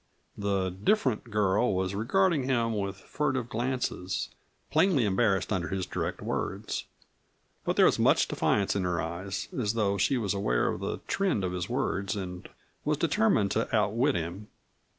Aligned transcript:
The 0.35 0.71
"different" 0.71 1.25
girl 1.29 1.75
was 1.75 1.93
regarding 1.93 2.45
him 2.45 2.75
with 2.75 2.95
furtive 2.97 3.49
glances, 3.49 4.29
plainly 4.71 5.05
embarrassed 5.05 5.53
under 5.53 5.67
his 5.67 5.85
direct 5.85 6.23
words. 6.23 6.85
But 7.65 7.75
there 7.75 7.85
was 7.85 7.99
much 7.99 8.27
defiance 8.27 8.75
in 8.75 8.83
her 8.83 8.99
eyes, 8.99 9.47
as 9.55 9.73
though 9.75 9.99
she 9.99 10.17
was 10.17 10.33
aware 10.33 10.69
of 10.69 10.79
the 10.79 11.01
trend 11.05 11.43
of 11.43 11.51
his 11.51 11.69
words 11.69 12.15
and 12.15 12.49
was 12.83 12.97
determined 12.97 13.51
to 13.51 13.75
outwit 13.75 14.15
him. 14.15 14.47